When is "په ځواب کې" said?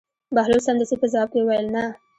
0.99-1.39